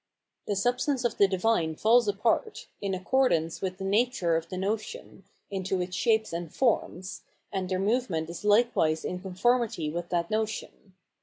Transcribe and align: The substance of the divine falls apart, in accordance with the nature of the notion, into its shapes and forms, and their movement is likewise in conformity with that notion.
The 0.47 0.55
substance 0.55 1.05
of 1.05 1.17
the 1.19 1.27
divine 1.27 1.75
falls 1.75 2.07
apart, 2.07 2.65
in 2.81 2.95
accordance 2.95 3.61
with 3.61 3.77
the 3.77 3.83
nature 3.83 4.35
of 4.35 4.49
the 4.49 4.57
notion, 4.57 5.25
into 5.51 5.79
its 5.79 5.95
shapes 5.95 6.33
and 6.33 6.51
forms, 6.51 7.21
and 7.53 7.69
their 7.69 7.77
movement 7.77 8.27
is 8.27 8.43
likewise 8.43 9.05
in 9.05 9.19
conformity 9.21 9.91
with 9.91 10.09
that 10.09 10.31
notion. 10.31 10.95